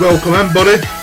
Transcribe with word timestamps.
Welcome, 0.00 0.34
everybody. 0.34 0.97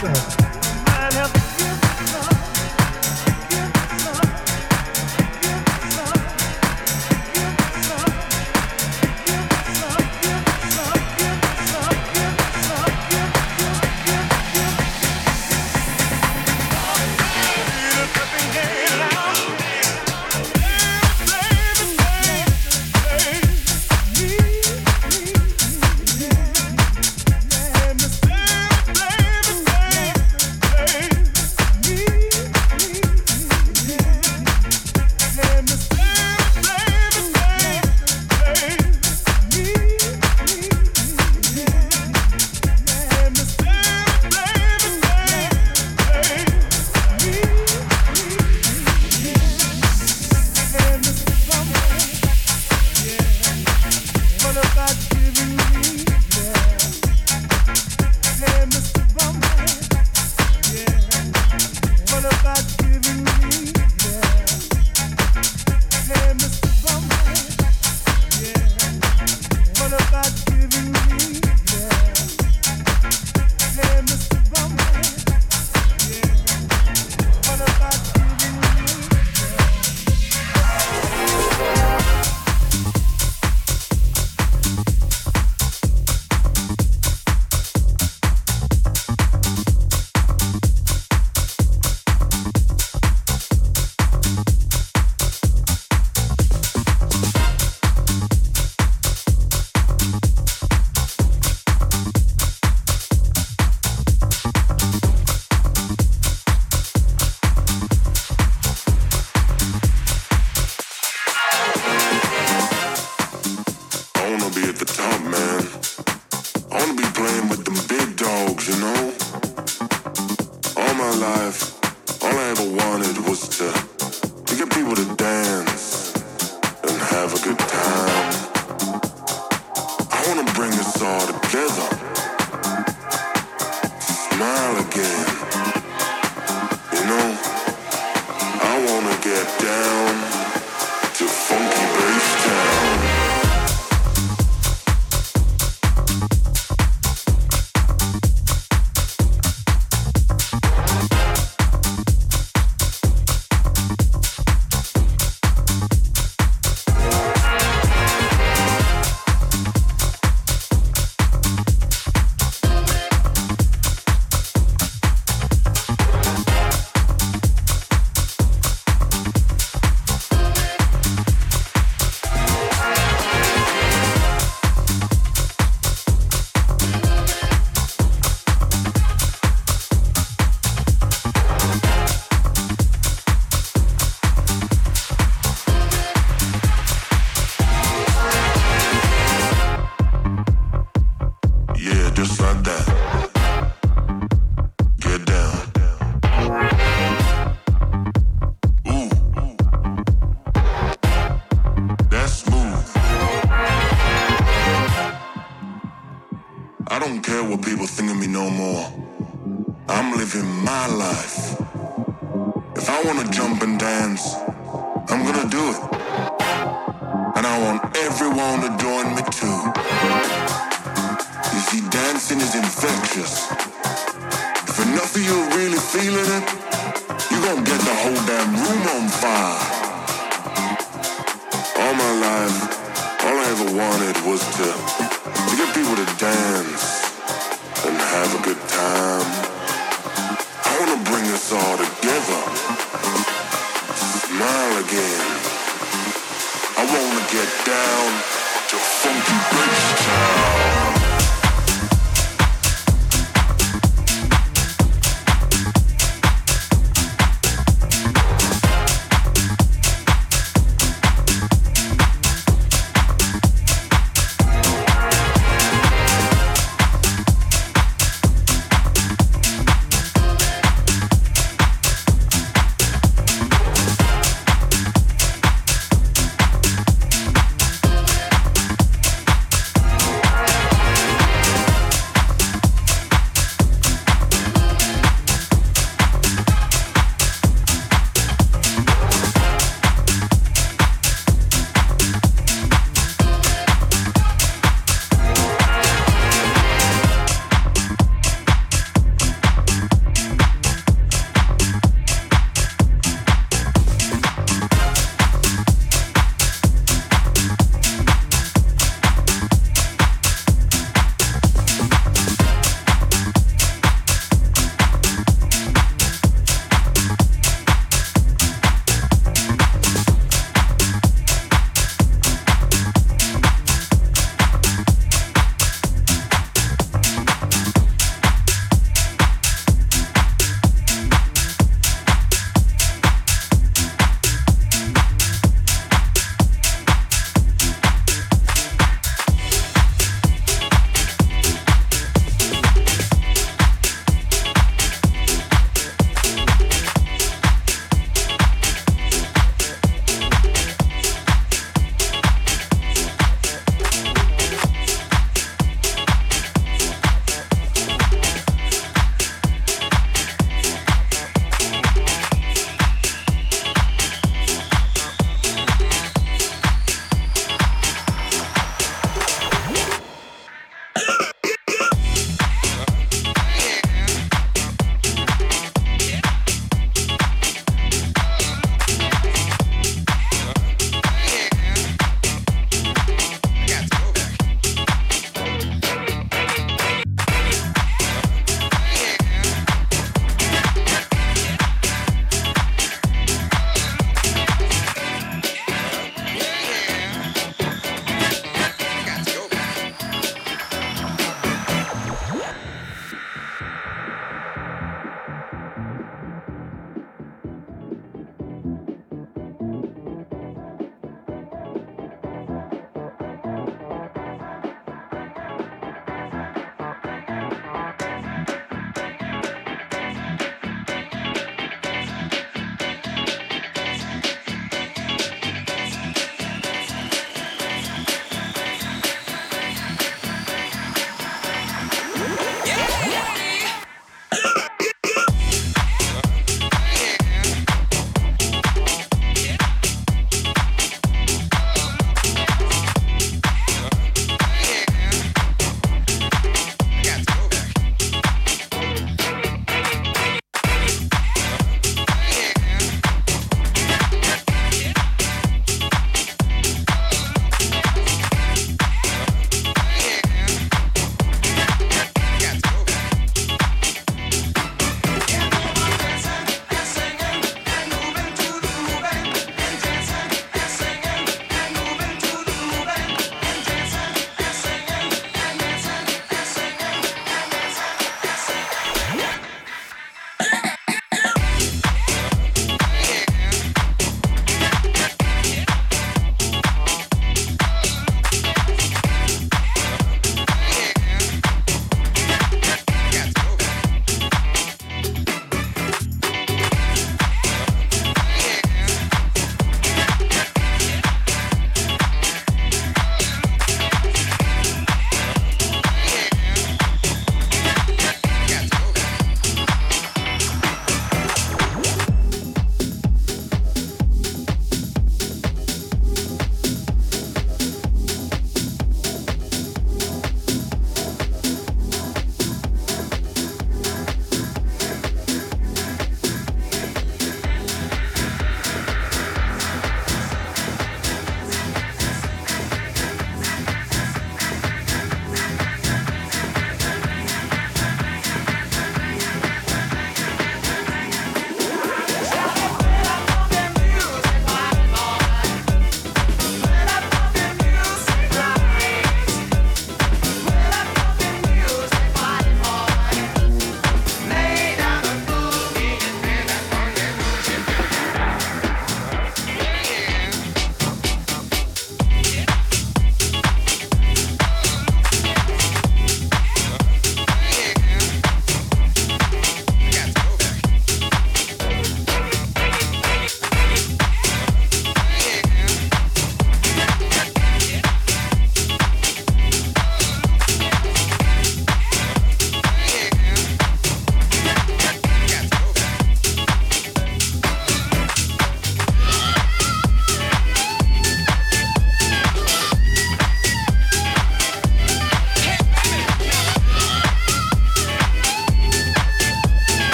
Yeah. 0.00 0.47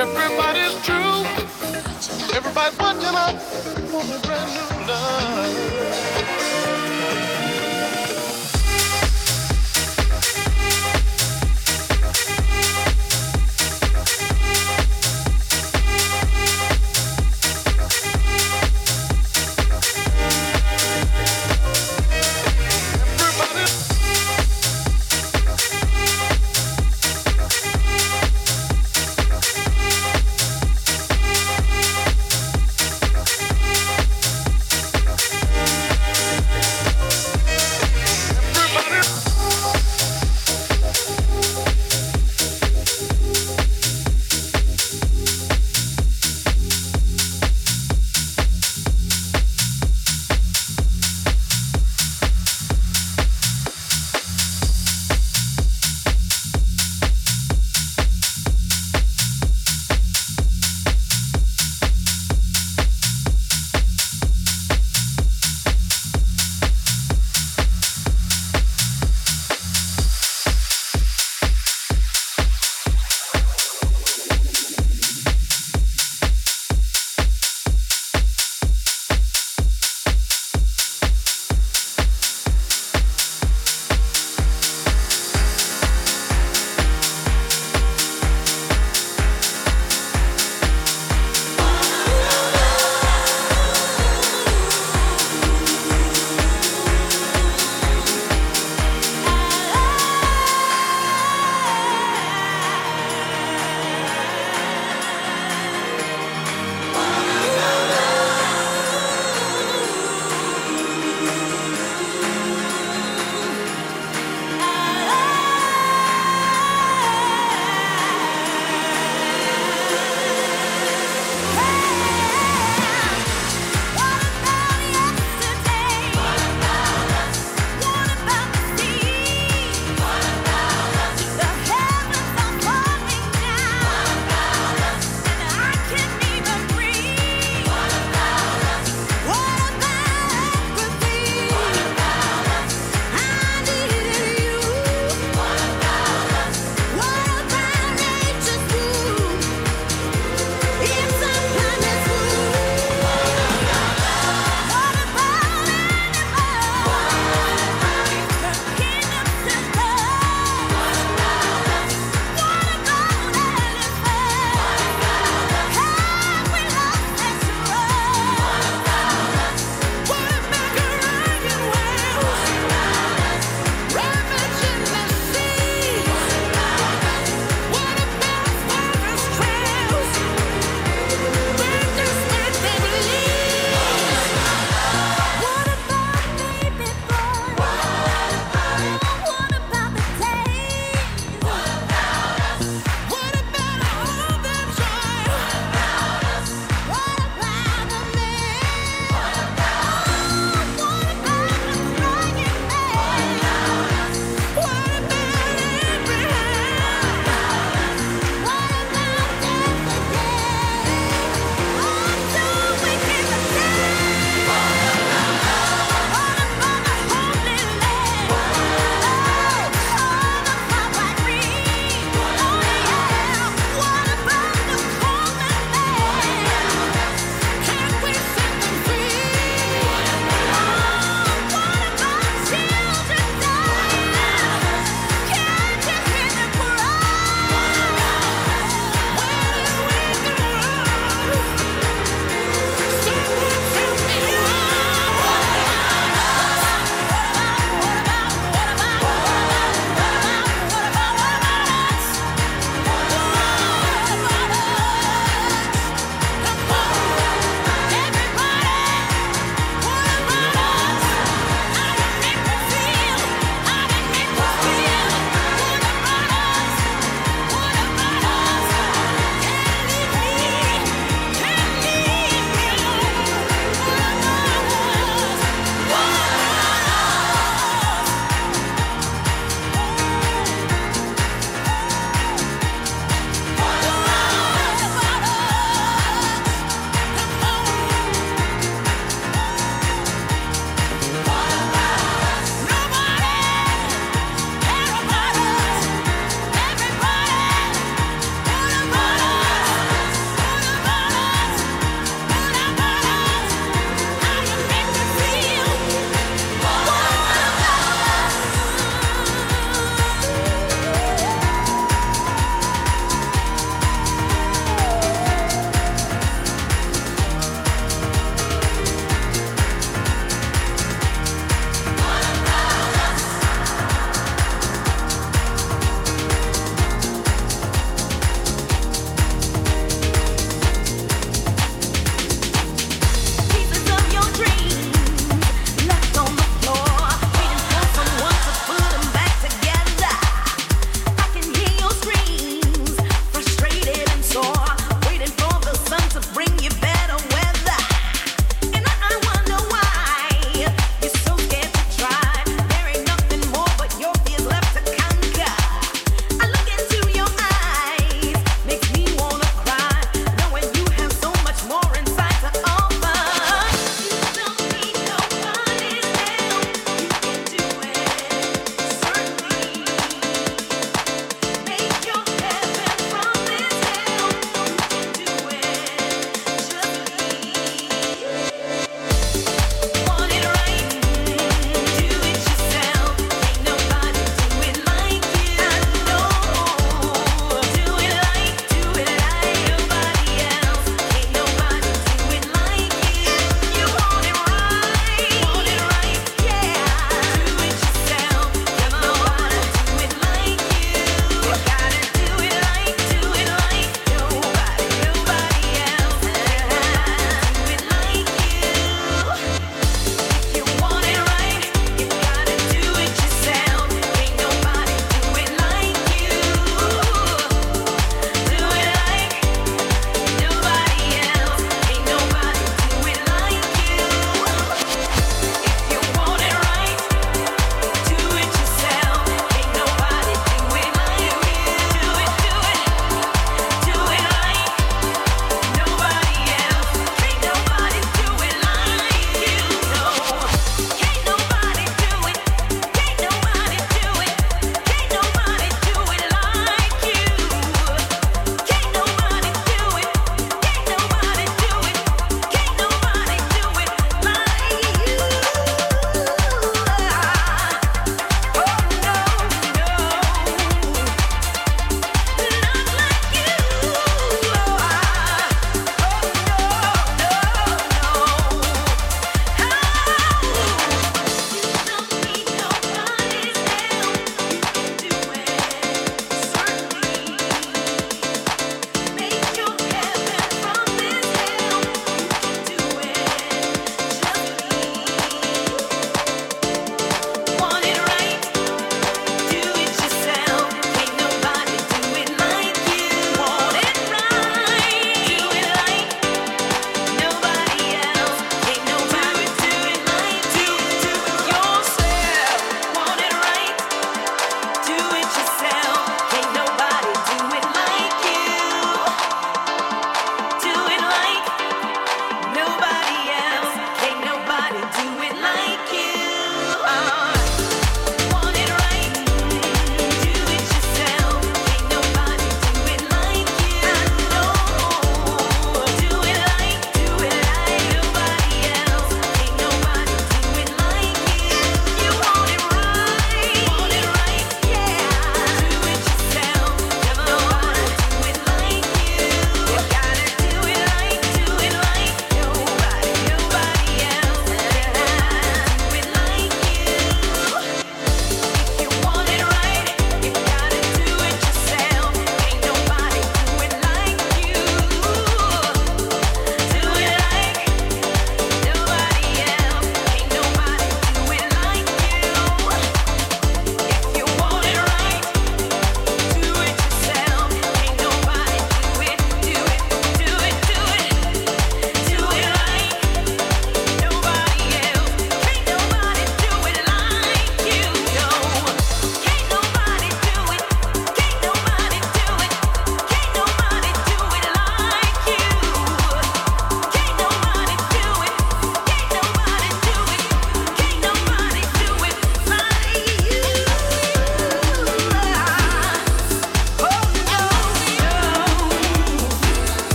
Everybody's 0.00 0.82
true. 0.82 1.24
Everybody's 2.34 2.78
watching 2.78 3.14
out 3.14 3.36
for 3.90 4.00
a 4.00 4.18
brand 4.20 4.50
new 4.54 4.86
love. 4.88 5.99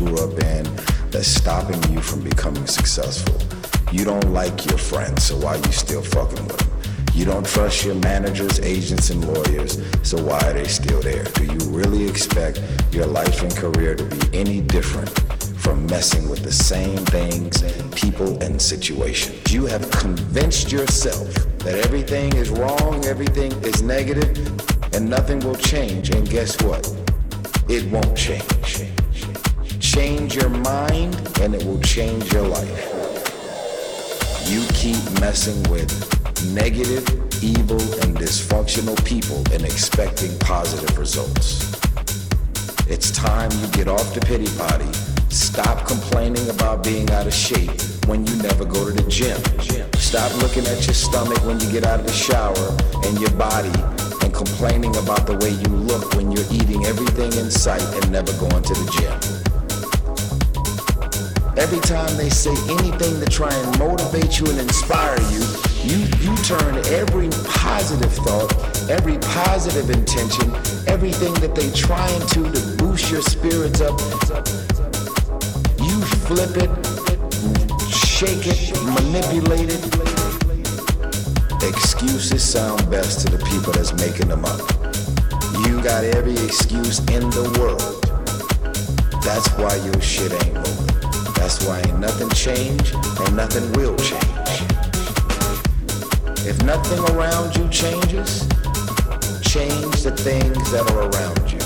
grew 0.00 0.16
up 0.16 0.32
in 0.44 0.64
that's 1.10 1.26
stopping 1.26 1.82
you 1.92 2.00
from 2.00 2.20
becoming 2.20 2.66
successful. 2.66 3.36
You 3.92 4.04
don't 4.04 4.32
like 4.32 4.64
your 4.64 4.78
friends, 4.78 5.24
so 5.24 5.36
why 5.36 5.56
are 5.56 5.58
you 5.58 5.72
still 5.72 6.02
fucking 6.02 6.46
with 6.46 6.56
them? 6.56 6.70
You 7.14 7.26
don't 7.26 7.44
trust 7.44 7.84
your 7.84 7.96
managers, 7.96 8.60
agents, 8.60 9.10
and 9.10 9.22
lawyers, 9.26 9.78
so 10.02 10.22
why 10.24 10.38
are 10.38 10.54
they 10.54 10.68
still 10.68 11.02
there? 11.02 11.24
Do 11.24 11.44
you 11.44 11.58
really 11.68 12.08
expect 12.08 12.62
your 12.92 13.04
life 13.04 13.42
and 13.42 13.54
career 13.54 13.94
to 13.94 14.04
be 14.04 14.38
any 14.38 14.62
different 14.62 15.10
from 15.60 15.84
messing 15.86 16.30
with 16.30 16.44
the 16.44 16.52
same 16.52 17.04
things, 17.06 17.62
people, 17.92 18.42
and 18.42 18.62
situations? 18.62 19.52
You 19.52 19.66
have 19.66 19.90
convinced 19.90 20.72
yourself 20.72 21.34
that 21.58 21.74
everything 21.84 22.34
is 22.36 22.48
wrong, 22.48 23.04
everything 23.04 23.52
is 23.64 23.82
negative, 23.82 24.38
and 24.94 25.10
nothing 25.10 25.40
will 25.40 25.56
change. 25.56 26.08
And 26.10 26.26
guess 26.30 26.58
what? 26.62 26.88
It 27.68 27.84
won't 27.90 28.16
change. 28.16 28.59
Change 29.94 30.36
your 30.36 30.50
mind, 30.50 31.16
and 31.40 31.52
it 31.52 31.64
will 31.64 31.80
change 31.80 32.32
your 32.32 32.46
life. 32.46 32.80
You 34.46 34.64
keep 34.72 35.02
messing 35.18 35.60
with 35.64 35.90
negative, 36.54 37.04
evil, 37.42 37.82
and 37.98 38.16
dysfunctional 38.16 38.94
people 39.04 39.38
and 39.52 39.64
expecting 39.64 40.38
positive 40.38 40.96
results. 40.96 41.74
It's 42.86 43.10
time 43.10 43.50
you 43.50 43.66
get 43.72 43.88
off 43.88 44.14
the 44.14 44.20
pity 44.20 44.46
potty. 44.56 44.86
Stop 45.28 45.88
complaining 45.88 46.48
about 46.50 46.84
being 46.84 47.10
out 47.10 47.26
of 47.26 47.34
shape 47.34 47.72
when 48.06 48.24
you 48.24 48.36
never 48.36 48.64
go 48.64 48.88
to 48.88 48.92
the 48.92 49.10
gym. 49.10 49.42
Stop 49.94 50.30
looking 50.40 50.66
at 50.68 50.86
your 50.86 50.94
stomach 50.94 51.44
when 51.44 51.58
you 51.58 51.68
get 51.72 51.84
out 51.84 51.98
of 51.98 52.06
the 52.06 52.12
shower 52.12 52.76
and 53.08 53.18
your 53.18 53.32
body 53.32 53.74
and 54.22 54.32
complaining 54.32 54.94
about 54.98 55.26
the 55.26 55.36
way 55.42 55.50
you 55.50 55.76
look 55.82 56.14
when 56.14 56.30
you're 56.30 56.46
eating 56.52 56.86
everything 56.86 57.32
in 57.32 57.50
sight 57.50 57.82
and 57.96 58.12
never 58.12 58.32
going 58.34 58.62
to 58.62 58.74
the 58.74 58.90
gym. 58.96 59.39
Every 61.60 61.80
time 61.80 62.16
they 62.16 62.30
say 62.30 62.54
anything 62.72 63.20
to 63.20 63.26
try 63.26 63.52
and 63.52 63.78
motivate 63.78 64.40
you 64.40 64.46
and 64.46 64.58
inspire 64.60 65.20
you, 65.30 65.44
you, 65.84 65.98
you 66.24 66.34
turn 66.42 66.78
every 66.88 67.28
positive 67.52 68.10
thought, 68.24 68.50
every 68.88 69.18
positive 69.18 69.90
intention, 69.90 70.50
everything 70.88 71.34
that 71.34 71.54
they 71.54 71.70
trying 71.72 72.18
to 72.28 72.50
to 72.50 72.76
boost 72.78 73.12
your 73.12 73.20
spirits 73.20 73.82
up, 73.82 74.00
you 75.84 76.00
flip 76.24 76.56
it, 76.56 76.70
shake 77.92 78.46
it, 78.46 78.72
manipulate 78.96 79.68
it. 79.68 79.84
Excuses 81.62 82.42
sound 82.42 82.90
best 82.90 83.20
to 83.26 83.36
the 83.36 83.44
people 83.50 83.74
that's 83.74 83.92
making 84.00 84.28
them 84.28 84.46
up. 84.46 84.60
You 85.68 85.82
got 85.82 86.04
every 86.04 86.42
excuse 86.42 87.00
in 87.10 87.28
the 87.28 87.54
world. 87.60 88.00
That's 89.22 89.46
why 89.58 89.76
your 89.84 90.00
shit 90.00 90.32
ain't 90.32 90.54
moving. 90.54 90.89
Why 91.66 91.82
nothing 91.98 92.30
changed 92.30 92.94
and 92.94 93.36
nothing 93.36 93.70
will 93.72 93.96
change. 93.96 94.20
If 96.46 96.62
nothing 96.64 97.00
around 97.14 97.56
you 97.56 97.68
changes, 97.68 98.48
change 99.42 100.02
the 100.02 100.12
things 100.16 100.70
that 100.72 100.90
are 100.90 101.02
around 101.10 101.52
you. 101.52 101.60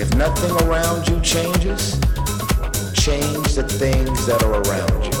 If 0.00 0.14
nothing 0.14 0.52
around 0.66 1.08
you 1.08 1.20
changes, 1.20 1.98
change 2.94 3.54
the 3.54 3.64
things 3.68 4.26
that 4.26 4.42
are 4.44 4.62
around 4.62 5.04
you. 5.04 5.19